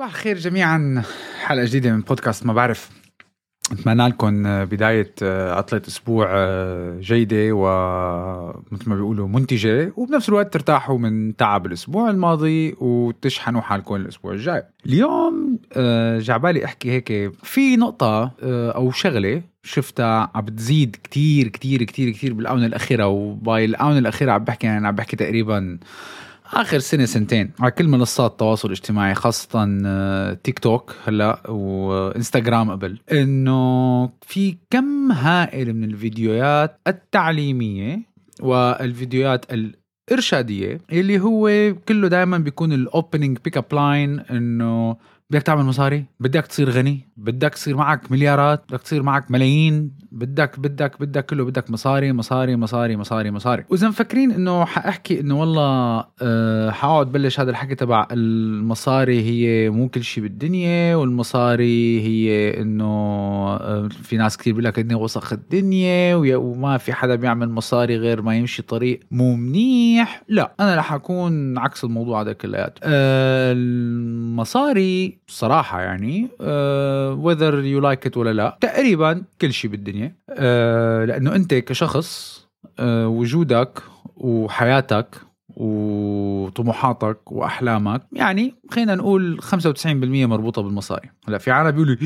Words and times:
صباح 0.00 0.10
الخير 0.10 0.38
جميعا. 0.38 1.02
حلقة 1.44 1.64
جديدة 1.64 1.92
من 1.92 2.00
بودكاست 2.00 2.46
ما 2.46 2.52
بعرف. 2.52 2.90
اتمنى 3.72 4.08
لكم 4.08 4.64
بداية 4.64 5.14
عطلة 5.52 5.82
أسبوع 5.88 6.28
جيدة 7.00 7.48
ومثل 7.52 8.88
ما 8.88 8.94
بيقولوا 8.94 9.28
منتجة 9.28 9.92
وبنفس 9.96 10.28
الوقت 10.28 10.52
ترتاحوا 10.52 10.98
من 10.98 11.36
تعب 11.36 11.66
الأسبوع 11.66 12.10
الماضي 12.10 12.76
وتشحنوا 12.80 13.60
حالكم 13.60 13.94
الأسبوع 13.94 14.32
الجاي. 14.32 14.62
اليوم 14.86 15.58
جعبالي 16.18 16.64
أحكي 16.64 16.90
هيك 16.90 17.32
في 17.42 17.76
نقطة 17.76 18.32
أو 18.42 18.90
شغلة 18.90 19.42
شفتها 19.62 20.30
عم 20.34 20.44
بتزيد 20.44 20.96
كتير 21.04 21.48
كتير 21.48 21.82
كتير 21.82 22.10
كتير 22.10 22.32
بالآونة 22.32 22.66
الأخيرة 22.66 23.06
وباي 23.06 23.64
الآونة 23.64 23.98
الأخيرة 23.98 24.32
عم 24.32 24.44
بحكي 24.44 24.66
يعني 24.66 24.86
عم 24.86 24.94
بحكي 24.94 25.16
تقريبا 25.16 25.78
آخر 26.52 26.78
سنة 26.78 27.04
سنتين 27.04 27.50
على 27.60 27.70
كل 27.70 27.88
منصات 27.88 28.30
التواصل 28.30 28.68
الاجتماعي 28.68 29.14
خاصة 29.14 29.78
آه، 29.86 30.32
تيك 30.34 30.58
توك 30.58 30.94
هلا 31.06 31.50
وإنستغرام 31.50 32.70
قبل. 32.70 32.98
إنه 33.12 34.10
في 34.22 34.56
كم 34.70 35.12
هائل 35.12 35.74
من 35.74 35.84
الفيديوهات 35.84 36.80
التعليمية 36.86 38.02
والفيديوهات 38.40 39.46
الإرشادية 40.10 40.80
اللي 40.92 41.20
هو 41.20 41.74
كله 41.88 42.08
دائما 42.08 42.38
بيكون 42.38 42.72
ال 42.72 42.80
opening 42.80 43.38
pick 43.44 43.56
up 43.56 43.64
line 43.72 44.20
إنه 44.20 44.96
بدك 45.30 45.42
تعمل 45.42 45.64
مصاري؟ 45.64 46.04
بدك 46.20 46.46
تصير 46.46 46.70
غني؟ 46.70 47.08
بدك 47.16 47.54
تصير 47.54 47.76
معك 47.76 48.12
مليارات؟ 48.12 48.64
بدك 48.68 48.82
تصير 48.82 49.02
معك 49.02 49.30
ملايين؟ 49.30 49.92
بدك 50.12 50.60
بدك 50.60 51.00
بدك 51.00 51.26
كله 51.26 51.44
بدك 51.44 51.70
مصاري 51.70 52.12
مصاري 52.12 52.56
مصاري 52.56 52.96
مصاري 52.96 53.30
مصاري. 53.30 53.64
وإذا 53.68 53.88
مفكرين 53.88 54.30
إنه 54.30 54.64
حأحكي 54.64 55.20
إنه 55.20 55.40
والله 55.40 56.04
أه 56.22 57.02
بلش 57.02 57.40
هذا 57.40 57.50
الحكي 57.50 57.74
تبع 57.74 58.08
المصاري 58.12 59.20
هي 59.22 59.70
مو 59.70 59.88
كل 59.88 60.04
شيء 60.04 60.22
بالدنيا 60.22 60.96
والمصاري 60.96 62.00
هي 62.00 62.60
إنه 62.60 62.84
أه 63.54 63.88
في 64.02 64.16
ناس 64.16 64.36
كثير 64.36 64.52
بيقول 64.52 64.64
لك 64.64 64.78
الدنيا 64.78 64.96
وسخ 64.96 65.32
الدنيا 65.32 66.16
وما 66.16 66.78
في 66.78 66.92
حدا 66.92 67.14
بيعمل 67.14 67.50
مصاري 67.50 67.96
غير 67.96 68.22
ما 68.22 68.36
يمشي 68.36 68.62
طريق 68.62 69.00
مو 69.10 69.36
منيح؟ 69.36 70.22
لا 70.28 70.52
أنا 70.60 70.76
رح 70.76 70.92
أكون 70.92 71.58
عكس 71.58 71.84
الموضوع 71.84 72.20
هذا 72.20 72.32
كلياته. 72.32 72.80
أه 72.84 73.52
المصاري 73.52 75.19
صراحة 75.30 75.80
يعني 75.80 76.28
whether 77.24 77.64
you 77.64 77.80
like 77.80 78.06
it 78.06 78.16
ولا 78.16 78.32
لا 78.32 78.58
تقريبا 78.60 79.22
كل 79.40 79.52
شيء 79.52 79.70
بالدنيا. 79.70 80.14
uh, 80.30 80.40
لأنه 81.08 81.34
أنت 81.34 81.54
كشخص 81.54 82.40
uh, 82.66 82.82
وجودك 82.82 83.82
وحياتك 84.16 85.16
وطموحاتك 85.56 87.32
وأحلامك 87.32 88.02
يعني 88.12 88.54
خلينا 88.70 88.94
نقول 88.94 89.40
95% 89.42 89.86
مربوطة 89.86 90.62
بالمصاري. 90.62 91.10
هلأ 91.28 91.38
في 91.38 91.50
عالم 91.50 91.70
بيقولوا 91.70 91.96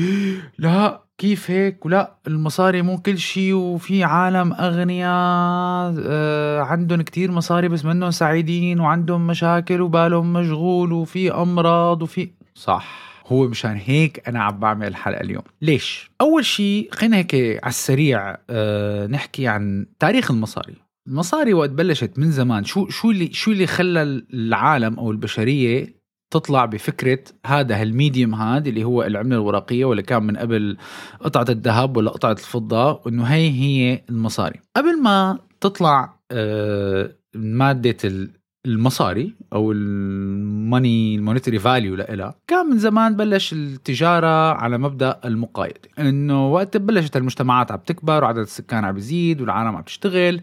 لا 0.57 1.01
كيف 1.17 1.51
هيك؟ 1.51 1.85
ولا 1.85 2.15
المصاري 2.27 2.81
مو 2.81 2.97
كل 2.97 3.17
شيء 3.17 3.53
وفي 3.53 4.03
عالم 4.03 4.53
أغنياء 4.53 5.95
آه 6.07 6.61
عندهم 6.61 7.01
كتير 7.01 7.31
مصاري 7.31 7.67
بس 7.67 7.85
منهم 7.85 8.11
سعيدين 8.11 8.79
وعندهم 8.79 9.27
مشاكل 9.27 9.81
وبالهم 9.81 10.33
مشغول 10.33 10.93
وفي 10.93 11.31
أمراض 11.31 12.01
وفي 12.01 12.31
صح. 12.55 13.14
هو 13.25 13.47
مشان 13.47 13.75
هيك 13.85 14.27
أنا 14.29 14.43
عم 14.43 14.59
بعمل 14.59 14.87
الحلقة 14.87 15.21
اليوم. 15.21 15.43
ليش؟ 15.61 16.11
أول 16.21 16.45
شيء 16.45 16.89
خلينا 16.91 17.17
هيك 17.17 17.35
على 17.35 17.69
السريع 17.69 18.37
آه 18.49 19.07
نحكي 19.07 19.47
عن 19.47 19.85
تاريخ 19.99 20.31
المصاري. 20.31 20.75
المصاري 21.07 21.53
وقت 21.53 21.69
بلشت 21.69 22.19
من 22.19 22.31
زمان 22.31 22.63
شو 22.63 22.89
شو 22.89 23.11
اللي 23.11 23.33
شو 23.33 23.51
اللي 23.51 23.67
خلى 23.67 24.01
العالم 24.33 24.99
أو 24.99 25.11
البشرية 25.11 25.95
تطلع 26.33 26.65
بفكرة 26.65 27.19
هذا 27.45 27.81
هال 27.81 27.95
medium 27.95 28.35
هذا 28.35 28.69
اللي 28.69 28.83
هو 28.83 29.03
العملة 29.03 29.35
الورقية 29.35 29.85
واللي 29.85 30.03
كان 30.03 30.23
من 30.23 30.37
قبل 30.37 30.77
قطعة 31.19 31.45
الذهب 31.49 31.97
ولا 31.97 32.11
قطعة 32.11 32.31
الفضة 32.31 33.01
وإنه 33.05 33.23
هي 33.23 33.49
هي 33.49 34.01
المصاري. 34.09 34.59
قبل 34.75 35.01
ما 35.01 35.39
تطلع 35.61 36.19
آه 36.31 37.15
مادة 37.35 38.27
المصاري 38.65 39.35
أو 39.53 39.71
ال 39.71 39.95
money 39.95 41.15
ال 41.15 41.20
monetary 41.20 41.59
value 41.59 41.95
لها 41.95 42.35
كان 42.47 42.65
من 42.65 42.77
زمان 42.77 43.15
بلش 43.15 43.53
التجارة 43.53 44.53
على 44.53 44.77
مبدأ 44.77 45.19
المقايضه 45.25 45.89
إنه 45.99 46.51
وقت 46.53 46.77
بلشت 46.77 47.17
المجتمعات 47.17 47.71
عم 47.71 47.79
تكبر 47.85 48.23
وعدد 48.23 48.37
السكان 48.37 48.85
عم 48.85 48.93
بيزيد 48.93 49.41
والعالم 49.41 49.75
عم 49.75 49.81
تشتغل 49.83 50.41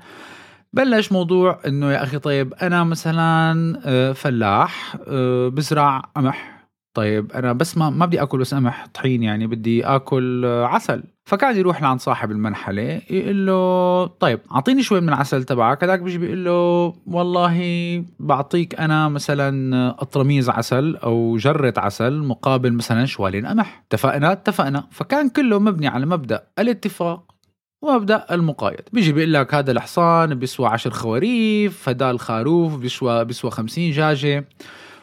بلش 0.72 1.12
موضوع 1.12 1.60
إنه 1.66 1.92
يا 1.92 2.02
أخي 2.02 2.18
طيب 2.18 2.54
أنا 2.54 2.84
مثلا 2.84 3.80
آه، 3.84 4.12
فلاح 4.12 4.96
آه، 5.08 5.48
بزرع 5.48 5.98
قمح. 5.98 6.51
طيب 6.94 7.32
أنا 7.32 7.52
بس 7.52 7.78
ما 7.78 7.90
ما 7.90 8.06
بدي 8.06 8.22
آكل 8.22 8.38
بس 8.38 8.54
قمح 8.54 8.86
طحين 8.94 9.22
يعني 9.22 9.46
بدي 9.46 9.84
آكل 9.86 10.44
آه، 10.44 10.66
عسل. 10.66 11.02
فكان 11.24 11.56
يروح 11.56 11.82
لعند 11.82 12.00
صاحب 12.00 12.30
المنحلة 12.30 13.02
يقول 13.10 13.46
له 13.46 14.06
طيب 14.06 14.40
أعطيني 14.52 14.82
شوي 14.82 15.00
من 15.00 15.08
العسل 15.08 15.44
تبعك. 15.44 15.84
هذاك 15.84 16.00
بيجي 16.00 16.18
بيقول 16.18 16.44
له 16.44 16.94
والله 17.06 17.58
بعطيك 18.20 18.80
أنا 18.80 19.08
مثلا 19.08 19.90
اطرميز 20.02 20.50
عسل 20.50 20.96
أو 20.96 21.36
جرة 21.36 21.74
عسل 21.76 22.18
مقابل 22.18 22.72
مثلا 22.72 23.04
شوالين 23.04 23.46
قمح. 23.46 23.84
اتفقنا؟ 23.86 24.32
اتفقنا. 24.32 24.88
فكان 24.90 25.28
كله 25.28 25.58
مبني 25.58 25.88
على 25.88 26.06
مبدأ 26.06 26.42
الاتفاق 26.58 27.32
ومبدأ 27.82 28.26
المقايض. 28.30 28.80
بيجي 28.92 29.12
بيقول 29.12 29.32
لك 29.32 29.54
هذا 29.54 29.72
الحصان 29.72 30.34
بيسوى 30.34 30.66
عشر 30.68 30.90
خواريف 30.90 31.88
هذا 31.88 32.10
الخروف 32.10 32.76
بيسوى 32.76 33.24
بيسوى 33.24 33.50
50 33.50 33.90
دجاجه 33.90 34.44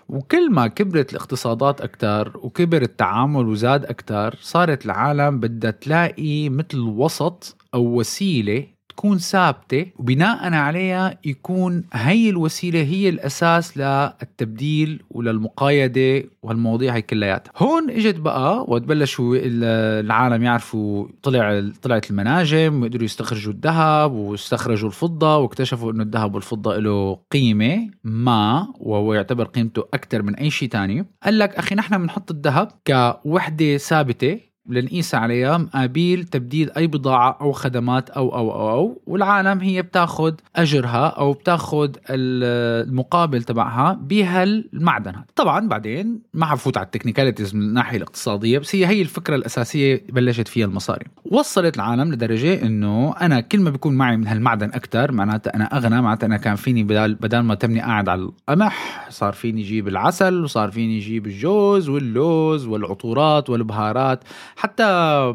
وكل 0.09 0.51
ما 0.51 0.67
كبرت 0.67 1.11
الاقتصادات 1.11 1.81
أكتر 1.81 2.37
وكبر 2.37 2.81
التعامل 2.81 3.47
وزاد 3.47 3.85
أكتر 3.85 4.35
صارت 4.41 4.85
العالم 4.85 5.39
بدها 5.39 5.71
تلاقي 5.71 6.49
مثل 6.49 6.79
وسط 6.79 7.57
أو 7.73 7.99
وسيلة 7.99 8.67
تكون 8.99 9.17
ثابتة 9.17 9.85
وبناء 9.99 10.53
عليها 10.53 11.17
يكون 11.25 11.83
هي 11.93 12.29
الوسيلة 12.29 12.81
هي 12.81 13.09
الأساس 13.09 13.77
للتبديل 13.77 15.03
وللمقايدة 15.09 16.23
وهالمواضيع 16.43 16.95
هي 16.95 17.01
كلياتها. 17.01 17.51
هون 17.57 17.89
إجت 17.89 18.15
بقى 18.15 18.65
وتبلشوا 18.67 19.37
العالم 19.43 20.43
يعرفوا 20.43 21.07
طلع 21.23 21.69
طلعت 21.81 22.09
المناجم 22.11 22.81
وقدروا 22.81 23.03
يستخرجوا 23.03 23.53
الذهب 23.53 24.11
واستخرجوا 24.11 24.89
الفضة 24.89 25.37
واكتشفوا 25.37 25.91
إنه 25.91 26.03
الذهب 26.03 26.35
والفضة 26.35 26.77
له 26.77 27.19
قيمة 27.31 27.89
ما 28.03 28.67
وهو 28.79 29.13
يعتبر 29.13 29.45
قيمته 29.45 29.83
أكثر 29.93 30.21
من 30.21 30.35
أي 30.35 30.49
شيء 30.49 30.69
تاني. 30.69 31.05
قال 31.23 31.39
لك 31.39 31.55
أخي 31.55 31.75
نحن 31.75 31.97
بنحط 31.97 32.31
الذهب 32.31 32.71
كوحدة 32.87 33.77
ثابتة 33.77 34.48
لنقيس 34.69 35.15
عليها 35.15 35.57
مقابيل 35.57 36.23
تبديل 36.23 36.71
أي 36.77 36.87
بضاعة 36.87 37.37
أو 37.41 37.51
خدمات 37.51 38.09
أو 38.09 38.35
أو 38.35 38.51
أو, 38.51 38.69
أو 38.69 39.01
والعالم 39.07 39.59
هي 39.59 39.81
بتاخذ 39.81 40.33
أجرها 40.55 41.07
أو 41.07 41.33
بتاخذ 41.33 41.91
المقابل 42.09 43.43
تبعها 43.43 43.93
بهالمعدن 44.01 45.11
هذا. 45.15 45.25
طبعا 45.35 45.67
بعدين 45.67 46.21
ما 46.33 46.45
حفوت 46.45 46.77
على 46.77 46.85
ال 46.85 46.90
technicalities 46.90 47.55
من 47.55 47.61
الناحية 47.61 47.97
الاقتصادية 47.97 48.59
بس 48.59 48.75
هي 48.75 48.85
هي 48.85 49.01
الفكرة 49.01 49.35
الأساسية 49.35 50.03
بلشت 50.09 50.47
فيها 50.47 50.65
المصاري. 50.65 51.05
وصلت 51.25 51.75
العالم 51.75 52.13
لدرجة 52.13 52.65
إنه 52.65 53.15
أنا 53.21 53.39
كل 53.41 53.59
ما 53.59 53.69
بيكون 53.69 53.93
معي 53.93 54.17
من 54.17 54.27
هالمعدن 54.27 54.67
أكثر 54.67 55.11
معناتها 55.11 55.55
أنا 55.55 55.63
أغنى 55.77 56.01
معناتها 56.01 56.27
أنا 56.27 56.37
كان 56.37 56.55
فيني 56.55 56.83
بدل 56.83 57.15
بدل 57.15 57.39
ما 57.39 57.55
تمني 57.55 57.81
قاعد 57.81 58.09
على 58.09 58.21
القمح 58.21 59.07
صار 59.09 59.33
فيني 59.33 59.61
جيب 59.61 59.87
العسل 59.87 60.43
وصار 60.43 60.71
فيني 60.71 60.99
جيب 60.99 61.25
الجوز 61.27 61.89
واللوز 61.89 62.65
والعطورات 62.65 63.49
والبهارات. 63.49 64.23
حتى 64.59 64.83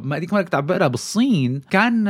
ما 0.02 0.16
اديك 0.16 0.34
مالك 0.34 0.54
عم 0.54 0.66
بقرا 0.66 0.86
بالصين 0.86 1.60
كان 1.70 2.04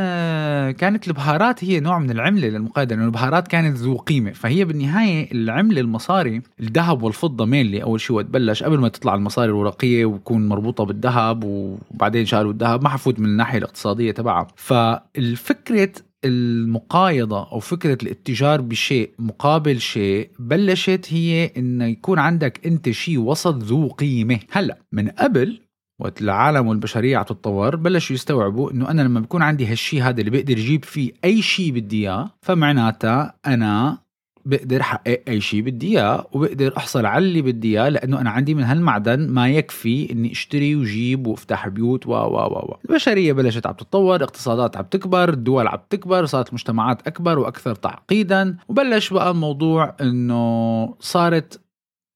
كانت 0.71 1.09
البهارات 1.09 1.65
هي 1.65 1.81
نوع 1.81 1.99
من 1.99 2.11
العملة 2.11 2.49
للمقايضة 2.49 2.95
لأنه 2.95 3.07
البهارات 3.07 3.49
كانت 3.49 3.77
ذو 3.77 3.97
قيمة. 3.97 4.33
فهي 4.33 4.65
بالنهاية 4.65 5.33
العملة 5.33 5.81
المصاري 5.81 6.43
الذهب 6.61 7.03
والفضة 7.03 7.45
مينلي 7.45 7.83
أول 7.83 8.01
شيء 8.01 8.17
وقت 8.17 8.27
بلش 8.27 8.63
قبل 8.63 8.79
ما 8.79 8.89
تطلع 8.89 9.15
المصاري 9.15 9.49
الورقية 9.49 10.05
وتكون 10.05 10.49
مربوطة 10.49 10.85
بالذهب 10.85 11.45
وبعدين 11.45 12.27
شالوا 12.27 12.53
الذهب 12.53 12.83
ما 12.83 12.89
حفوت 12.89 13.19
من 13.19 13.27
الناحية 13.27 13.59
الاقتصادية 13.59 14.11
تبعها. 14.11 14.47
فالفكرة 14.57 15.93
المقايضة 16.25 17.53
أو 17.53 17.61
فكرة 17.61 17.99
الاتجار 18.03 18.61
بشيء 18.61 19.11
مقابل 19.19 19.81
شيء 19.81 20.31
بلشت 20.39 21.07
هي 21.09 21.51
إنه 21.57 21.85
يكون 21.85 22.19
عندك 22.19 22.67
أنت 22.67 22.91
شيء 22.91 23.19
وسط 23.19 23.55
ذو 23.55 23.89
قيمة. 23.89 24.39
هلأ 24.51 24.79
من 24.93 25.09
قبل 25.09 25.64
وقت 26.01 26.23
العالم 26.23 26.67
والبشرية 26.67 27.17
عم 27.17 27.25
تتطور 27.25 27.77
بلشوا 27.77 28.15
يستوعبوا 28.15 28.71
إنه 28.71 28.91
أنا 28.91 29.03
لما 29.03 29.21
بكون 29.21 29.43
عندي 29.43 29.67
هالشي 29.67 30.03
هذا 30.03 30.21
اللي 30.21 30.31
بقدر 30.31 30.59
يجيب 30.59 30.85
فيه 30.85 31.13
أي 31.25 31.43
شيء 31.43 31.73
بدي 31.73 32.01
إياه 32.09 32.31
فمعناتها 32.43 33.35
أنا 33.47 33.99
بقدر 34.47 34.83
حقق 34.83 35.23
أي 35.29 35.41
شيء 35.41 35.61
بدي 35.63 35.99
إياه 35.99 36.27
وبقدر 36.33 36.77
أحصل 36.77 37.07
على 37.07 37.25
اللي 37.25 37.43
بدي 37.43 37.81
إياه 37.81 37.89
لأنه 37.89 38.21
أنا 38.21 38.31
عندي 38.31 38.55
من 38.55 38.63
هالمعدن 38.63 39.29
ما 39.29 39.49
يكفي 39.49 40.13
إني 40.13 40.33
أشتري 40.33 40.77
وجيب 40.77 41.27
وأفتح 41.27 41.69
بيوت 41.69 42.07
و 42.07 42.11
و 42.11 42.37
و 42.37 42.77
البشرية 42.91 43.33
بلشت 43.33 43.67
عم 43.67 43.73
تتطور 43.73 44.23
اقتصادات 44.25 44.77
عم 44.77 44.85
تكبر 44.85 45.29
الدول 45.29 45.67
عم 45.69 45.79
تكبر 45.91 46.25
صارت 46.27 46.49
المجتمعات 46.49 47.07
أكبر 47.07 47.39
وأكثر 47.39 47.75
تعقيدا 47.75 48.57
وبلش 48.69 49.13
بقى 49.13 49.31
الموضوع 49.31 49.97
إنه 50.01 50.95
صارت 51.01 51.61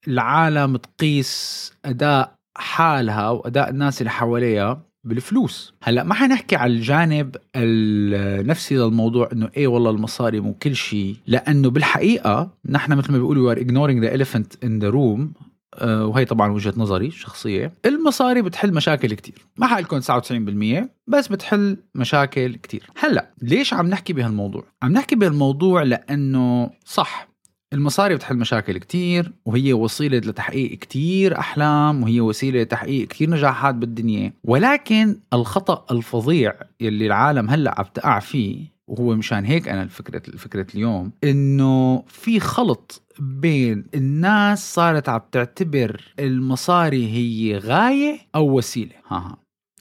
العالم 0.08 0.76
تقيس 0.76 1.72
أداء 1.84 2.37
حالها 2.58 3.30
واداء 3.30 3.70
الناس 3.70 4.00
اللي 4.00 4.10
حواليها 4.10 4.82
بالفلوس. 5.04 5.74
هلأ 5.82 6.02
ما 6.02 6.14
حنحكي 6.14 6.56
على 6.56 6.72
الجانب 6.72 7.36
النفسي 7.56 8.76
للموضوع 8.76 9.28
إنه 9.32 9.50
إيه 9.56 9.66
والله 9.66 9.90
المصاري 9.90 10.40
مو 10.40 10.54
كل 10.54 10.76
شيء 10.76 11.16
لأنه 11.26 11.70
بالحقيقة 11.70 12.50
نحن 12.68 12.92
مثل 12.92 13.12
ما 13.12 13.18
بيقولوا 13.18 13.54
ignoring 13.54 14.04
the 14.04 14.18
elephant 14.18 14.66
in 14.66 14.82
the 14.82 14.92
room. 14.92 15.48
آه، 15.74 16.06
وهي 16.06 16.24
طبعا 16.24 16.52
وجهة 16.52 16.74
نظري 16.76 17.06
الشخصيه 17.06 17.72
المصاري 17.86 18.42
بتحل 18.42 18.74
مشاكل 18.74 19.14
كتير. 19.14 19.46
ما 19.56 19.66
حقلكم 19.66 20.00
99% 20.00 20.90
بس 21.06 21.28
بتحل 21.28 21.76
مشاكل 21.94 22.54
كتير. 22.54 22.90
هلأ 22.98 23.30
ليش 23.42 23.74
عم 23.74 23.86
نحكي 23.86 24.12
بهالموضوع؟ 24.12 24.64
عم 24.82 24.92
نحكي 24.92 25.16
بهالموضوع 25.16 25.82
لأنه 25.82 26.70
صح. 26.84 27.27
المصاري 27.72 28.14
بتحل 28.14 28.36
مشاكل 28.36 28.78
كتير 28.78 29.32
وهي 29.44 29.72
وسيلة 29.72 30.18
لتحقيق 30.18 30.78
كتير 30.78 31.38
أحلام 31.38 32.02
وهي 32.02 32.20
وسيلة 32.20 32.62
لتحقيق 32.62 33.08
كتير 33.08 33.30
نجاحات 33.30 33.74
بالدنيا. 33.74 34.32
ولكن 34.44 35.16
الخطأ 35.32 35.94
الفظيع 35.96 36.54
يلي 36.80 37.06
العالم 37.06 37.50
هلأ 37.50 37.74
عم 37.78 37.84
تقع 37.94 38.18
فيه 38.18 38.78
وهو 38.86 39.14
مشان 39.14 39.44
هيك 39.44 39.68
أنا 39.68 39.82
الفكرة 39.82 40.22
الفكرة 40.28 40.66
اليوم 40.74 41.12
إنه 41.24 42.02
في 42.08 42.40
خلط 42.40 43.02
بين 43.18 43.84
الناس 43.94 44.74
صارت 44.74 45.08
عم 45.08 45.20
تعتبر 45.32 46.14
المصاري 46.18 47.06
هي 47.12 47.58
غاية 47.58 48.18
أو 48.34 48.56
وسيلة. 48.56 48.94
ها 49.08 49.16
ها. 49.16 49.36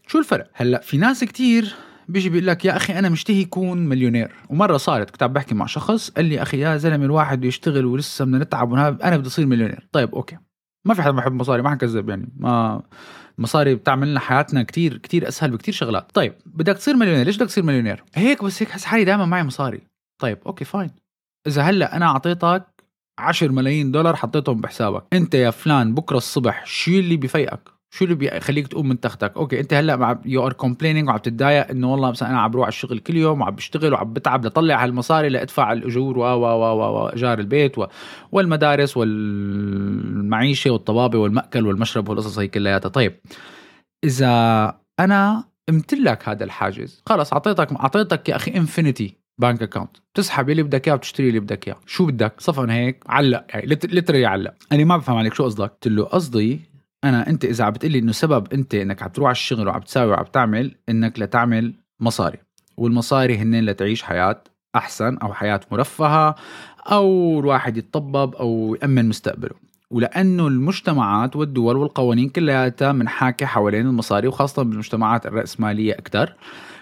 شو 0.07 0.19
الفرق؟ 0.19 0.49
هلأ 0.53 0.81
في 0.81 0.97
ناس 0.97 1.23
كتير 1.23 1.75
بيجي 2.07 2.29
بيقول 2.29 2.47
لك 2.47 2.65
يا 2.65 2.75
أخي 2.75 2.99
أنا 2.99 3.09
مشتهي 3.09 3.41
يكون 3.41 3.77
مليونير. 3.77 4.35
ومرة 4.49 4.77
صارت 4.77 5.09
كنت 5.09 5.23
عم 5.23 5.33
بحكي 5.33 5.55
مع 5.55 5.65
شخص 5.65 6.09
قال 6.09 6.25
لي 6.25 6.41
أخي 6.41 6.59
يا 6.59 6.77
زلمة 6.77 7.05
الواحد 7.05 7.41
بيشتغل 7.41 7.85
ولسه 7.85 8.25
بدنا 8.25 8.37
نتعب 8.37 8.73
أنا 8.73 9.17
بدي 9.17 9.27
أصير 9.27 9.45
مليونير. 9.45 9.87
طيب 9.91 10.15
أوكي. 10.15 10.37
ما 10.85 10.93
في 10.93 11.01
حدا 11.01 11.11
ما 11.11 11.21
يحب 11.21 11.33
مصاري 11.33 11.61
ما 11.61 11.69
حنكذب 11.69 12.09
يعني. 12.09 12.29
ما 12.37 12.81
مصاري 13.37 13.75
بتعمل 13.75 14.11
لنا 14.11 14.19
حياتنا 14.19 14.63
كتير 14.63 14.97
كتير 14.97 15.27
أسهل 15.27 15.51
بكتير 15.51 15.73
شغلات. 15.73 16.11
طيب 16.13 16.33
بدك 16.45 16.73
تصير 16.77 16.95
مليونير 16.95 17.25
ليش 17.25 17.37
بدك 17.37 17.47
تصير 17.47 17.63
مليونير؟ 17.63 18.03
هيك 18.15 18.43
بس 18.43 18.61
هيك 18.61 18.71
حس 18.71 18.85
حالي 18.85 19.03
دائما 19.03 19.25
معي 19.25 19.43
مصاري. 19.43 19.81
طيب 20.21 20.37
okay 20.45 20.65
fine. 20.65 20.89
إذا 21.47 21.61
هلأ 21.61 21.95
أنا 21.95 22.05
أعطيتك 22.05 22.63
10 23.19 23.51
ملايين 23.51 23.91
دولار 23.91 24.15
حطيتهم 24.15 24.61
بحسابك. 24.61 25.03
أنت 25.13 25.35
يا 25.35 25.51
فلان 25.51 25.93
بكرة 25.93 26.17
الصبح 26.17 26.65
شو 26.65 26.91
اللي 26.91 27.17
بفيقك 27.17 27.76
شو 27.89 28.05
اللي 28.05 28.15
بيخليك 28.15 28.67
تقوم 28.67 28.89
من 28.89 28.99
تختك. 28.99 29.37
okay 29.37 29.59
أنت 29.59 29.73
هلأ 29.73 30.21
you 30.25 30.45
are 30.45 30.53
complaining 30.53 31.07
وعم 31.07 31.17
تتضايق 31.17 31.69
إنه 31.69 31.91
والله 31.91 32.11
مثلا 32.11 32.29
أنا 32.29 32.41
عم 32.41 32.51
بروح 32.51 32.63
على 32.63 32.69
الشغل 32.69 32.99
كل 32.99 33.17
يوم 33.17 33.41
وعم 33.41 33.55
بشتغل 33.55 33.93
وعم 33.93 34.13
بتعب 34.13 34.45
لطلع 34.45 34.83
هالمصاري 34.83 35.29
لأدفع 35.29 35.73
الأجور 35.73 36.17
و 36.17 36.21
و 36.21 36.45
و 36.45 37.03
وايجار 37.03 37.39
البيت 37.39 37.77
و 37.77 37.85
والمدارس 38.31 38.97
والمعيشة 38.97 40.71
والطبابه 40.71 41.19
والمأكل 41.19 41.67
والمشرب 41.67 42.09
والقصص 42.09 42.39
هي 42.39 42.47
كلياتها. 42.47 42.89
طيب 42.89 43.19
إذا 44.03 44.73
أنا 44.99 45.43
امتلك 45.69 46.29
هذا 46.29 46.43
الحاجز 46.43 47.03
خلص 47.09 47.33
أعطيتك 47.33 47.71
أعطيتك 47.71 48.29
يا 48.29 48.35
أخي 48.35 48.51
infinity 48.55 49.17
bank 49.41 49.61
account 49.61 49.97
بتسحب 50.13 50.49
اللي 50.49 50.63
بدك 50.63 50.87
إياه 50.87 50.95
وبتشتري 50.95 51.27
اللي 51.27 51.39
بدك 51.39 51.67
إياه. 51.67 51.77
شو 51.85 52.05
بدك؟ 52.05 52.33
صفن 52.41 52.69
هيك 52.69 53.03
علق 53.07 53.45
يعني 53.49 53.65
literally 53.65 54.25
علق. 54.25 54.53
أنا 54.71 54.83
ما 54.83 54.97
بفهم 54.97 55.17
عليك 55.17 55.33
شو 55.33 55.43
قصدك. 55.43 55.71
قلت 55.71 55.87
له 55.87 56.03
قصدي 56.03 56.76
أنا 57.03 57.29
أنت 57.29 57.45
إذا 57.45 57.63
عم 57.63 57.71
بتقلي 57.71 57.99
إنه 57.99 58.11
سبب 58.11 58.53
أنت 58.53 58.75
إنك 58.75 59.03
عم 59.03 59.09
تروح 59.09 59.27
على 59.27 59.31
الشغل 59.31 59.67
وعم 59.67 59.81
تساوي 59.81 60.11
وعم 60.11 60.23
تعمل 60.23 60.75
إنك 60.89 61.19
لتعمل 61.19 61.73
مصاري. 61.99 62.37
والمصاري 62.77 63.37
هن 63.37 63.65
لتعيش 63.65 64.03
حياة 64.03 64.43
أحسن 64.75 65.17
أو 65.17 65.33
حياة 65.33 65.59
مرفهة 65.71 66.35
أو 66.91 67.39
الواحد 67.39 67.77
يتطبب 67.77 68.35
أو 68.35 68.77
يأمن 68.81 69.09
مستقبله. 69.09 69.55
ولأنه 69.91 70.47
المجتمعات 70.47 71.35
والدول 71.35 71.77
والقوانين 71.77 72.29
كلياتها 72.29 72.91
منحاكي 72.91 73.45
حوالين 73.45 73.87
المصاري 73.87 74.27
وخاصة 74.27 74.63
بالمجتمعات 74.63 75.25
الرأسمالية 75.25 75.93
أكثر 75.93 76.33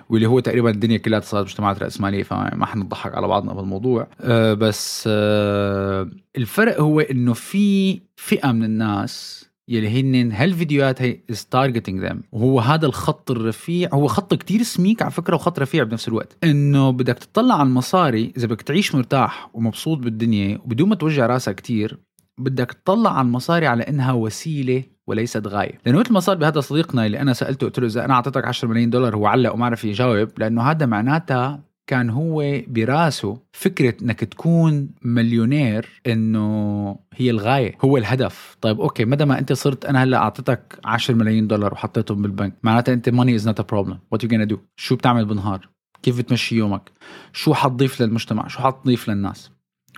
واللي 0.10 0.28
هو 0.28 0.40
تقريبا 0.40 0.70
الدنيا 0.70 0.98
كلها 0.98 1.20
صارت 1.20 1.46
مجتمعات 1.46 1.84
رأسمالية 1.84 2.24
فما 2.24 2.66
حنضحك 2.66 3.16
على 3.16 3.28
بعضنا 3.28 3.54
بالموضوع. 3.54 4.08
أه 4.22 4.54
بس 4.54 5.04
أه 5.08 6.10
الفرق 6.38 6.82
هو 6.82 7.00
إنه 7.00 7.34
في 7.34 8.00
فئة 8.16 8.52
من 8.52 8.64
الناس 8.64 9.46
يلي 9.68 10.02
هن 10.02 10.32
هالفيديوهات 10.32 11.02
هي 11.02 11.20
is 11.32 11.46
targeting 11.46 12.06
them 12.06 12.22
وهو 12.32 12.60
هذا 12.60 12.86
الخط 12.86 13.32
الرفيع 13.32 13.90
هو 13.94 14.08
خط 14.08 14.34
كتير 14.34 14.64
سميك 14.64 15.02
على 15.02 15.12
فكرة 15.12 15.36
وخط 15.36 15.60
رفيع 15.60 15.84
بنفس 15.84 16.08
الوقت. 16.08 16.38
إنه 16.44 16.90
بدك 16.90 17.18
تطلع 17.18 17.56
على 17.56 17.68
المصاري 17.68 18.34
إذا 18.38 18.48
بدك 18.48 18.62
تعيش 18.62 18.96
مرتاح 18.96 19.50
ومبسوط 19.54 19.98
بالدنيا 19.98 20.58
وبدون 20.58 20.90
ما 20.90 20.96
توجع 20.96 21.26
راسك 21.26 21.56
كتير 21.56 22.00
بدك 22.38 22.72
تطلع 22.72 23.18
على 23.18 23.26
المصاري 23.26 23.68
على 23.68 23.84
إنها 23.84 24.12
وسيلة 24.14 24.84
وليست 25.08 25.48
غاية. 25.48 25.80
لأنه 25.86 26.00
مثل 26.00 26.14
ما 26.14 26.20
صار 26.20 26.36
بهذا 26.38 26.60
صديقنا 26.60 27.06
اللي 27.06 27.20
أنا 27.20 27.34
سألته 27.34 27.66
قلت 27.66 27.80
له 27.80 27.88
إذا 27.88 28.06
أنا 28.06 28.14
أعطيتك 28.14 28.46
10 28.46 28.68
ملايين 28.68 28.90
دولار 28.90 29.16
هو 29.16 29.26
علق 29.26 29.54
وما 29.54 29.66
عرف 29.66 29.86
يجاوب 29.86 30.30
لأنه 30.38 30.62
هذا 30.62 30.86
معناتها 30.86 31.64
كان 31.88 32.10
هو 32.10 32.62
براسه 32.68 33.38
فكرة 33.54 34.04
إنك 34.04 34.20
تكون 34.20 34.90
مليونير 35.02 36.02
إنه 36.08 37.00
هي 37.14 37.30
الغاية 37.30 37.76
هو 37.82 37.98
الهدف. 37.98 38.58
طيب 38.62 38.82
okay 38.82 39.06
مدى 39.06 39.26
ما 39.26 39.40
أنت 39.40 39.54
صرت 39.54 39.86
أنا 39.86 40.04
هلأ 40.04 40.18
أعطيتك 40.18 40.80
10 40.86 41.16
ملايين 41.16 41.48
دولار 41.48 41.74
وحطيتهم 41.74 42.22
بالبنك 42.22 42.54
معناتها 42.64 42.94
أنت 42.94 43.10
is 43.10 43.44
not 43.46 43.60
a 43.60 43.64
problem. 43.64 43.96
What 44.12 44.24
you 44.24 44.30
gonna 44.30 44.54
do 44.54 44.58
شو 44.76 44.96
بتعمل 44.96 45.26
بالنهار؟ 45.26 45.70
كيف 46.04 46.18
بتمشي 46.18 46.56
يومك؟ 46.56 46.92
شو 47.34 47.54
حتضيف 47.54 48.02
للمجتمع؟ 48.02 48.48
شو 48.48 48.60
حتضيف 48.60 49.10
للناس؟ 49.10 49.52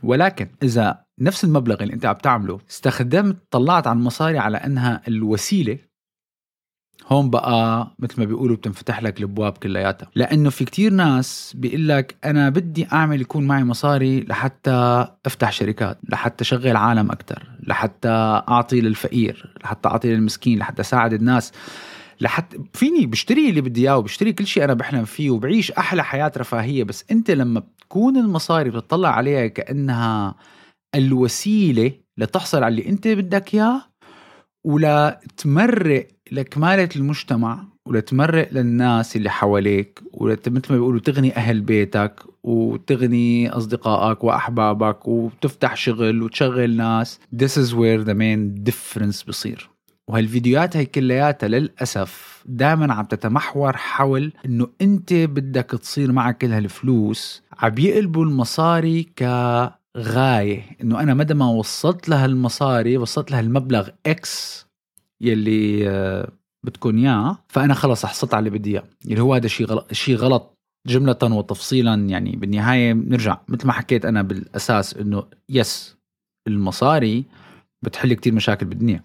ولكن 0.04 0.48
إذا 0.63 1.04
نفس 1.19 1.44
المبلغ 1.44 1.84
اللي 1.84 1.94
أنت 1.94 2.06
عم 2.06 2.16
تعمله 2.16 2.60
استخدمت 2.69 3.38
طلعت 3.51 3.88
على 3.88 3.98
المصاري 3.98 4.38
على 4.38 4.57
إنها 4.57 5.01
الوسيلة 5.07 5.78
هون 7.08 7.30
بقى 7.30 7.92
مثل 8.00 8.13
ما 8.20 8.25
بيقولوا 8.25 8.56
بتنفتح 8.56 9.04
لك 9.04 9.18
الأبواب 9.20 9.58
كلياتها. 9.58 10.10
لأنه 10.16 10.50
في 10.50 10.66
كتير 10.66 10.94
ناس 10.94 11.54
بيقول 11.56 11.88
لك 11.88 12.16
أنا 12.25 12.50
بدي 12.50 12.88
أعمل 12.94 13.22
يكون 13.22 13.48
معي 13.48 13.63
مصاري 13.63 14.20
لحتى 14.20 15.08
أفتح 15.25 15.51
شركات 15.51 16.00
لحتى 16.10 16.44
شغل 16.44 16.75
عالم 16.75 17.12
أكثر 17.12 17.44
لحتى 17.68 18.10
أعطي 18.50 18.82
للفقير 18.82 19.54
لحتى 19.63 19.89
أعطي 19.89 20.13
للمسكين 20.16 20.60
لحتى 20.60 20.82
أساعد 20.82 21.13
الناس. 21.13 21.51
لحتى 22.22 22.58
فيني 22.74 23.06
بشتري 23.06 23.50
اللي 23.50 23.62
بدي 23.62 23.82
إياه 23.82 23.98
وبشتري 23.98 24.34
كل 24.34 24.48
شيء 24.48 24.63
أنا 24.63 24.74
بحلم 24.74 25.06
فيه 25.06 25.30
وبعيش 25.30 25.72
أحلى 25.72 26.04
حياة 26.04 26.32
رفاهية. 26.38 26.84
بس 26.84 27.06
أنت 27.12 27.32
لما 27.32 27.60
بتكون 27.60 28.18
المصاري 28.18 28.70
بتطلع 28.70 29.10
عليها 29.10 29.48
كأنها 29.48 30.36
الوسيلة 30.96 31.92
لتحصل 32.18 32.63
على 32.63 32.68
اللي 32.68 32.89
أنت 32.89 33.08
بدك 33.08 33.54
إياه 33.54 33.82
ولا 34.63 35.20
تمرق 35.38 36.08
لكمالة 36.31 36.89
المجتمع 36.96 37.63
ولتمرق 37.86 38.50
للناس 38.51 39.15
اللي 39.15 39.29
حواليك 39.29 40.01
مثل 40.22 40.51
ما 40.51 40.75
بيقولوا 40.77 41.00
تغني 41.00 41.36
أهل 41.36 41.62
بيتك 41.62 42.24
وتغني 42.43 43.50
أصدقائك 43.50 44.24
وأحبابك 44.24 45.07
وتفتح 45.07 45.75
شغل 45.75 46.22
وتشغل 46.22 46.77
ناس. 46.77 47.19
This 47.36 47.57
is 47.57 47.74
where 47.74 48.03
the 48.03 48.13
main 48.13 48.69
difference 48.69 49.27
بصير. 49.27 49.69
وهالفيديوهات 50.07 50.77
هي 50.77 50.86
كلياتها 50.86 51.48
للأسف 51.48 52.43
دائما 52.46 52.93
عم 52.93 53.05
تتمحور 53.05 53.77
حول 53.77 54.34
إنه 54.46 54.67
أنت 54.81 55.13
بدك 55.13 55.65
تصير 55.65 56.12
معك 56.12 56.38
كل 56.38 56.51
هالفلوس. 56.51 57.43
عم 57.60 57.74
يقلبوا 57.77 58.25
المصاري 58.25 59.03
كغاية. 59.03 60.63
إنه 60.81 61.00
أنا 61.00 61.13
مدى 61.13 61.34
ما 61.34 61.50
وصلت 61.50 62.10
لها 62.10 62.25
المصاري 62.25 62.98
وصلت 62.98 63.31
لها 63.31 63.39
المبلغ 63.39 63.89
إكس 64.05 64.66
يلي 65.21 65.89
آه، 65.89 66.31
بدكم 66.65 66.97
اياه 66.97 67.38
فأنا 67.47 67.74
خلص 67.74 68.05
حصلت 68.05 68.33
على 68.33 68.47
اللي 68.47 68.59
بدي 68.59 68.71
إياه. 68.71 68.83
اللي 69.05 69.21
هو 69.21 69.33
هذا 69.33 69.47
شيء 69.47 69.65
غلط 69.65 69.93
شيء 69.93 70.15
غلط 70.15 70.57
جملة 70.88 71.17
وتفصيلا 71.24 71.93
يعني 71.93 72.36
بالنهاية 72.36 72.93
بنرجع 72.93 73.38
مثل 73.47 73.67
ما 73.67 73.74
حكيت 73.74 74.05
أنا 74.05 74.21
بالأساس 74.21 74.93
إنه 74.93 75.24
يس 75.50 75.97
المصاري 76.47 77.25
بتحل 77.81 78.13
كتير 78.13 78.33
مشاكل 78.33 78.65
بالدنيا. 78.65 79.03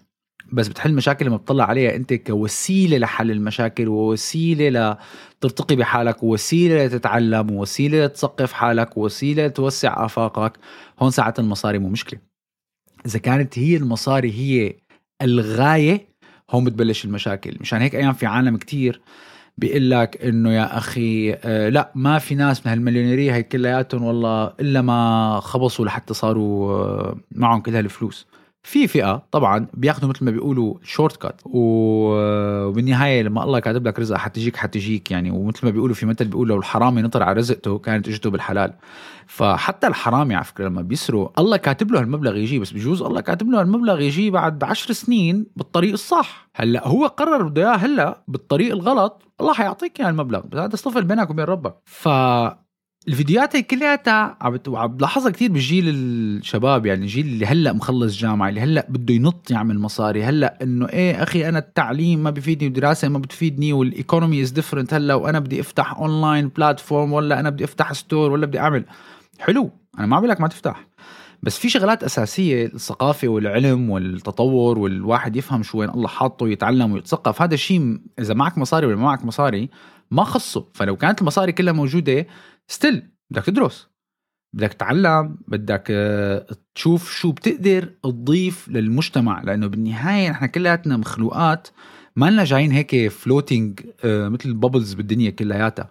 بس 0.53 0.67
بتحل 0.67 0.93
مشاكل 0.93 1.25
لما 1.25 1.37
بتطلع 1.37 1.65
عليها 1.65 1.95
أنت 1.95 2.13
كوسيلة 2.13 2.97
لحل 2.97 3.31
المشاكل 3.31 3.87
ووسيلة 3.87 4.97
لترتقي 5.39 5.75
بحالك 5.75 6.23
ووسيلة 6.23 6.85
لتتعلم 6.85 7.51
ووسيلة 7.51 8.05
لتثقف 8.05 8.53
حالك 8.53 8.97
ووسيلة 8.97 9.47
توسع 9.47 10.05
آفاقك. 10.05 10.59
هون 10.99 11.11
ساعه 11.11 11.33
المصاري 11.39 11.79
مو 11.79 11.89
مشكلة. 11.89 12.19
إذا 13.05 13.19
كانت 13.19 13.59
هي 13.59 13.77
المصاري 13.77 14.31
هي 14.31 14.73
الغاية 15.23 16.07
هون 16.51 16.63
بتبلش 16.63 17.05
المشاكل. 17.05 17.57
مشان 17.61 17.81
هيك 17.81 17.95
أيام 17.95 18.13
في 18.13 18.25
عالم 18.25 18.57
كتير 18.57 19.01
بيقول 19.57 19.91
لك 19.91 20.25
إنه 20.25 20.51
يا 20.53 20.77
أخي 20.77 21.33
آه 21.33 21.69
لا 21.69 21.91
ما 21.95 22.19
في 22.19 22.35
ناس 22.35 22.65
من 22.65 22.71
هالمليونيرية 22.71 23.35
هي 23.35 23.43
كلياتهم 23.43 24.03
والله 24.03 24.53
إلا 24.59 24.81
ما 24.81 25.39
خبصوا 25.43 25.85
لحتى 25.85 26.13
صاروا 26.13 26.73
آه 26.73 27.17
معهم 27.31 27.61
كل 27.61 27.75
هالفلوس 27.75 28.27
في 28.65 28.87
فئة 28.87 29.23
طبعا 29.31 29.67
بياخذوا 29.73 30.09
مثل 30.09 30.25
ما 30.25 30.31
بيقولوا 30.31 30.73
شورت 30.83 31.17
كات 31.17 31.41
وبالنهايه 31.45 33.21
لما 33.21 33.43
الله 33.43 33.59
كاتب 33.59 33.87
لك 33.87 33.99
رزق 33.99 34.15
حتجيك 34.15 34.55
حتجيك 34.55 35.11
يعني. 35.11 35.31
ومثل 35.31 35.65
ما 35.65 35.71
بيقولوا 35.71 35.95
في 35.95 36.05
مثل 36.05 36.25
بيقول 36.25 36.47
لو 36.47 36.57
الحرامي 36.57 37.01
نطر 37.01 37.23
على 37.23 37.39
رزقته 37.39 37.77
كانت 37.77 38.07
اجته 38.07 38.29
بالحلال. 38.29 38.73
فحتى 39.27 39.87
الحرامي 39.87 40.35
على 40.35 40.43
فكرة 40.43 40.67
لما 40.67 40.81
بيسرق 40.81 41.39
الله 41.39 41.57
كاتب 41.57 41.91
له 41.91 41.99
هالمبلغ 41.99 42.35
يجي. 42.35 42.59
بس 42.59 42.71
بجوز 42.71 43.01
الله 43.01 43.21
كاتب 43.21 43.49
له 43.49 43.61
هالمبلغ 43.61 43.99
يجي 43.99 44.29
بعد 44.29 44.63
عشر 44.63 44.93
سنين 44.93 45.45
بالطريق 45.55 45.91
الصح. 45.91 46.49
هلأ 46.55 46.87
هو 46.87 47.07
قرر 47.07 47.43
بده 47.43 47.61
إياه 47.61 47.77
هلأ 47.77 48.23
بالطريق 48.27 48.73
الغلط 48.73 49.23
الله 49.41 49.53
حيعطيك 49.53 49.99
إياه 49.99 50.09
المبلغ. 50.09 50.39
بس 50.39 50.59
هذا 50.59 50.75
صفل 50.75 51.03
بينك 51.03 51.29
وبين 51.29 51.45
ربك. 51.45 51.75
ف 51.85 52.09
الفيديوهات 53.07 53.55
هي 53.55 53.61
كلياتها 53.61 54.37
عم 54.41 54.87
بلاحظها 54.87 55.31
كثير 55.31 55.51
بالجيل 55.51 55.89
الشباب 55.89 56.85
يعني 56.85 57.01
الجيل 57.01 57.25
اللي 57.25 57.45
هلأ 57.45 57.73
مخلص 57.73 58.17
جامعة 58.17 58.49
اللي 58.49 58.61
هلأ 58.61 58.87
بده 58.89 59.13
ينط 59.13 59.51
يعمل 59.51 59.79
مصاري 59.79 60.23
هلأ 60.23 60.59
إنه 60.61 60.89
إيه 60.89 61.23
أخي 61.23 61.49
أنا 61.49 61.59
التعليم 61.59 62.23
ما 62.23 62.29
بيفيدني 62.29 62.67
والدراسة 62.67 63.09
ما 63.09 63.19
بتفيدني 63.19 63.73
وال 63.73 63.88
economy 63.88 64.41
is 64.41 64.51
different 64.51 64.93
هلأ 64.93 65.13
وأنا 65.13 65.39
بدي 65.39 65.61
أفتح 65.61 65.93
online 65.97 66.47
platform 66.47 67.13
ولا 67.13 67.39
أنا 67.39 67.49
بدي 67.49 67.63
أفتح 67.63 67.93
store 67.93 68.31
ولا 68.31 68.45
بدي 68.45 68.59
أعمل. 68.59 68.85
حلو 69.39 69.71
أنا 69.99 70.07
ما 70.07 70.17
بقول 70.17 70.29
لك 70.29 70.41
ما 70.41 70.47
تفتح. 70.47 70.87
بس 71.43 71.57
في 71.57 71.69
شغلات 71.69 72.03
أساسية 72.03 72.65
الثقافة 72.65 73.27
والعلم 73.27 73.89
والتطور 73.89 74.79
والواحد 74.79 75.35
يفهم 75.35 75.63
شو 75.63 75.79
وين 75.79 75.89
الله 75.89 76.07
حاطه 76.07 76.47
يتعلم 76.47 76.91
ويتثقف 76.91 77.41
هذا 77.41 77.53
الشيء 77.53 77.99
إذا 78.19 78.33
معك 78.33 78.57
مصاري 78.57 78.87
ولا 78.87 78.95
ما 78.95 79.03
معك 79.03 79.25
مصاري 79.25 79.69
ما 80.11 80.23
خصه. 80.23 80.65
فلو 80.73 80.95
كانت 80.95 81.21
المصاري 81.21 81.51
كلها 81.51 81.73
موجودة 81.73 82.27
still 82.73 83.07
بدك 83.29 83.45
تدرس. 83.45 83.87
بدك 84.55 84.73
تتعلم 84.73 85.37
بدك 85.47 85.83
تشوف 86.75 87.11
شو 87.11 87.31
بتقدر 87.31 87.85
تضيف 88.03 88.67
للمجتمع. 88.67 89.41
لأنه 89.41 89.67
بالنهاية 89.67 90.29
نحن 90.29 90.45
كلياتنا 90.45 90.97
مخلوقات 90.97 91.67
ما 92.15 92.31
لنا 92.31 92.43
جايين 92.43 92.71
هيك 92.71 93.07
floating 93.07 93.79
مثل 94.05 94.53
bubbles 94.53 94.93
بالدنيا 94.93 95.29
كلياتها. 95.29 95.89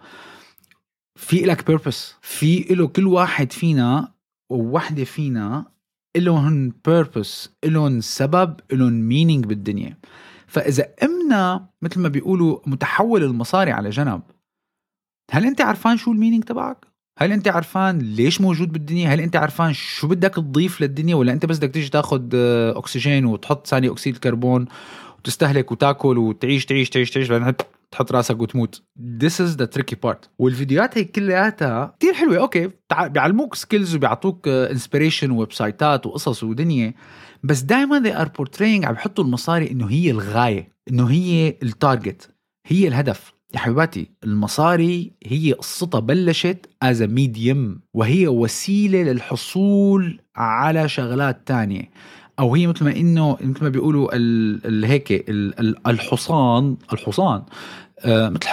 في 1.15 1.41
لك 1.41 1.67
purpose 1.67 2.15
في 2.21 2.59
له 2.69 2.87
كل 2.87 3.07
واحد 3.07 3.51
فينا 3.51 4.13
ووحدة 4.51 5.03
فينا 5.03 5.65
لهم 6.17 6.73
purpose 6.87 7.49
لهم 7.65 8.01
سبب 8.01 8.59
لهم 8.71 8.93
meaning 8.93 9.45
بالدنيا. 9.45 9.97
فإذا 10.47 10.87
أمنا 11.03 11.69
مثل 11.81 11.99
ما 11.99 12.09
بيقولوا 12.09 12.59
متحول 12.65 13.23
المصاري 13.23 13.71
على 13.71 13.89
جنب 13.89 14.21
هل 15.31 15.45
أنت 15.45 15.61
عرفان 15.61 15.97
شو 15.97 16.11
ال 16.11 16.15
meaning 16.15 16.43
تبعك؟ 16.43 16.85
هل 17.19 17.31
أنت 17.31 17.47
عرفان 17.47 17.99
ليش 17.99 18.41
موجود 18.41 18.71
بالدنيا؟ 18.71 19.09
هل 19.09 19.19
أنت 19.19 19.35
عرفان 19.35 19.73
شو 19.73 20.07
بدك 20.07 20.35
تضيف 20.35 20.81
للدنيا؟ 20.81 21.15
ولا 21.15 21.33
أنت 21.33 21.45
بس 21.45 21.57
بدك 21.57 21.71
تيجي 21.73 21.89
تاخذ 21.89 22.29
أكسجين 22.75 23.25
وتحط 23.25 23.67
ثاني 23.67 23.89
أكسيد 23.89 24.13
الكربون 24.13 24.65
وتستهلك 25.19 25.71
وتاكل 25.71 26.17
وتعيش 26.17 26.65
تعيش 26.65 26.89
تعيش 26.89 27.11
تعيش 27.11 27.29
بعدين 27.29 27.53
تحط 27.91 28.11
راسك 28.11 28.41
وتموت. 28.41 28.83
This 29.23 29.33
is 29.33 29.57
the 29.61 29.67
tricky 29.77 29.95
part. 30.05 30.27
والفيديوهات 30.39 30.97
هي 30.97 31.03
كلياتها 31.03 31.95
كثير 31.99 32.13
حلوة. 32.13 32.37
okay 32.37 32.69
بيعلموك 33.01 33.55
skills 33.55 33.95
وبيعطوك 33.95 34.47
inspiration 34.47 35.31
و 35.31 35.51
website 35.51 35.98
ات 35.98 36.05
وقصص 36.05 36.43
ودنيا. 36.43 36.93
بس 37.43 37.61
دائما 37.61 37.99
they 37.99 38.25
are 38.25 38.29
portraying 38.29 38.85
عم 38.85 38.93
بيحطوا 38.93 39.23
المصاري 39.23 39.71
إنه 39.71 39.89
هي 39.89 40.11
الغاية 40.11 40.71
إنه 40.89 41.11
هي 41.11 41.57
ال 41.63 41.72
target 41.72 42.29
هي 42.67 42.87
الهدف. 42.87 43.33
يا 43.53 43.59
حبيباتي 43.59 44.09
المصاري 44.23 45.11
هي 45.25 45.53
قصتها 45.53 45.99
بلشت 45.99 46.57
as 46.83 47.03
medium 47.03 47.79
وهي 47.93 48.27
وسيلة 48.27 49.03
للحصول 49.03 50.19
على 50.35 50.89
شغلات 50.89 51.47
تانية. 51.47 51.89
أو 52.39 52.55
هي 52.55 52.67
مثل 52.67 52.85
ما 52.85 52.95
إنه 52.95 53.37
مثل 53.41 53.63
ما 53.63 53.69
بيقولوا 53.69 54.09
هيك 54.87 55.25
الحصان 55.87 56.77
الحصان. 56.93 57.43
آه 57.99 58.29
مثل 58.29 58.47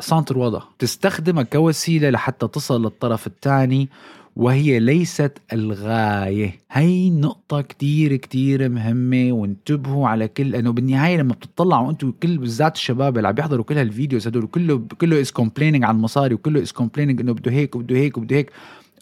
سنتر 0.00 0.38
واضح. 0.38 0.68
تستخدمها 0.78 1.42
كوسيلة 1.42 2.10
لحتى 2.10 2.48
تصل 2.48 2.82
للطرف 2.82 3.26
الثاني 3.26 3.88
وهي 4.36 4.78
ليست 4.78 5.32
الغاية. 5.52 6.58
هي 6.70 7.10
نقطة 7.10 7.60
كتير 7.60 8.16
كتير 8.16 8.68
مهمة 8.68 9.32
وانتبهوا 9.32 10.08
على 10.08 10.28
كل 10.28 10.50
لأنه 10.50 10.70
بالنهاية 10.70 11.16
لما 11.16 11.32
بتطلعوا 11.32 11.90
أنتم 11.90 12.12
كل 12.22 12.38
بالذات 12.38 12.76
الشباب 12.76 13.16
اللي 13.16 13.28
عم 13.28 13.34
يحضروا 13.38 13.64
كل 13.64 13.78
هالفيديوز 13.78 14.26
هدول 14.26 14.46
كله 14.46 14.78
كله 15.00 15.20
is 15.20 15.30
complaining 15.30 15.84
عن 15.84 15.96
المصاري 15.96 16.34
وكله 16.34 16.62
is 16.62 16.72
complaining 16.72 17.20
إنه 17.20 17.32
بده 17.32 17.52
هيك 17.52 17.76
وبده 17.76 17.96
هيك 17.96 18.18
وبده 18.18 18.36
هيك. 18.36 18.50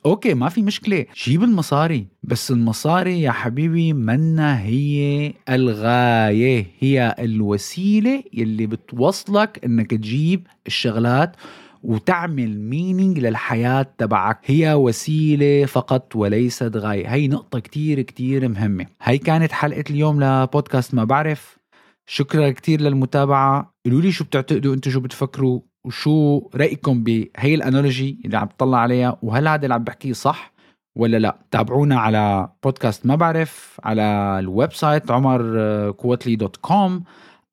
okay 0.07 0.35
ما 0.35 0.49
في 0.49 0.63
مشكلة. 0.63 1.07
جيب 1.25 1.43
المصاري 1.43 2.07
بس 2.23 2.51
المصاري 2.51 3.23
يا 3.23 3.31
حبيبي 3.31 3.93
منا 3.93 4.63
هي 4.63 5.33
الغاية. 5.49 6.67
هي 6.81 7.15
الوسيلة 7.19 8.23
يلي 8.33 8.67
بتوصلك 8.67 9.61
إنك 9.65 9.91
تجيب 9.91 10.47
الشغلات. 10.67 11.37
وتعمل 11.85 12.61
meaning 12.61 13.19
للحياة 13.19 13.87
تبعك. 13.99 14.39
هي 14.45 14.75
وسيلة 14.75 15.67
فقط 15.67 16.17
وليست 16.17 16.77
غاية. 16.77 17.07
هي 17.07 17.29
نقطة 17.29 17.59
كتير 17.59 18.03
كتير 18.03 18.49
مهمة. 18.49 18.87
هي 19.03 19.19
كانت 19.19 19.53
حلقة 19.53 19.85
اليوم 19.91 20.25
لبودكاست 20.25 20.95
ما 20.95 21.05
بعرف. 21.05 21.59
شكرا 22.07 22.51
كتير 22.51 22.81
للمتابعة. 22.81 23.75
قولوا 23.85 24.01
لي 24.01 24.13
شو 24.13 24.25
بتعتقدوا 24.25 24.75
أنتم 24.75 24.91
شو 24.91 25.01
بتفكروا 25.01 25.61
وشو 25.85 26.49
رأيكم 26.55 27.05
بهي 27.05 27.55
ال 27.55 27.63
analogy 27.63 28.21
اللي 28.25 28.39
عم 28.39 28.47
تطلع 28.47 28.79
عليها؟ 28.79 29.19
وهل 29.23 29.49
هذا 29.49 29.63
اللي 29.63 29.75
عم 29.75 29.85
بحكيه 29.85 30.13
صح 30.13 30.55
ولا 30.97 31.17
لا؟ 31.17 31.39
تابعونا 31.51 32.01
على 32.01 32.49
بودكاست 32.63 33.07
ما 33.07 33.15
بعرف 33.15 33.81
على 33.85 34.03
ال 34.39 34.73
website 34.73 35.11
عمر 35.11 35.91
كوتلي 35.91 36.37
dot 36.37 36.57
com. 36.57 37.05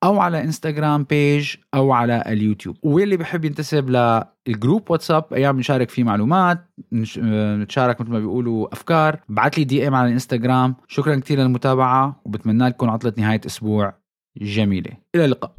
أو 0.03 0.19
على 0.19 0.43
انستغرام 0.43 1.03
page 1.03 1.55
أو 1.73 1.91
على 1.91 2.23
اليوتيوب. 2.27 2.77
واللي 2.83 3.17
بحب 3.17 3.45
ينتسب 3.45 3.89
لل 4.47 4.60
group 4.60 4.91
واتساب 4.91 5.25
أيام 5.33 5.55
بنشارك 5.55 5.89
فيه 5.89 6.03
معلومات 6.03 6.69
نتشارك 6.93 8.01
مثل 8.01 8.11
ما 8.11 8.19
بيقولوا 8.19 8.73
أفكار. 8.73 9.19
بعت 9.29 9.57
لي 9.57 9.63
DM 9.63 9.95
على 9.95 10.07
الانستغرام 10.07 10.75
شكرا 10.87 11.15
كثير 11.15 11.39
للمتابعة 11.39 12.21
وبتمنى 12.25 12.67
لكم 12.67 12.89
عطلة 12.89 13.13
نهاية 13.17 13.41
أسبوع 13.45 13.93
جميلة. 14.37 14.91
إلى 15.15 15.25
اللقاء. 15.25 15.53